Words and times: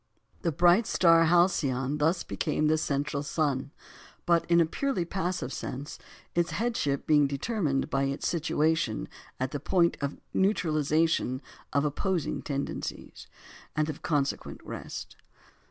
The 0.41 0.51
bright 0.51 0.87
star 0.87 1.21
Alcyone 1.25 1.99
thus 1.99 2.23
became 2.23 2.65
the 2.65 2.77
"central 2.79 3.21
sun," 3.21 3.69
but 4.25 4.49
in 4.49 4.59
a 4.59 4.65
purely 4.65 5.05
passive 5.05 5.53
sense, 5.53 5.99
its 6.33 6.49
headship 6.53 7.05
being 7.05 7.27
determined 7.27 7.91
by 7.91 8.05
its 8.05 8.27
situation 8.27 9.07
at 9.39 9.51
the 9.51 9.59
point 9.59 9.97
of 10.01 10.17
neutralisation 10.33 11.39
of 11.71 11.85
opposing 11.85 12.41
tendencies, 12.41 13.27
and 13.75 13.89
of 13.91 14.01
consequent 14.01 14.59
rest. 14.63 15.17